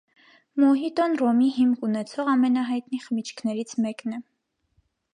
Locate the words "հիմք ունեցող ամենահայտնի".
1.59-3.05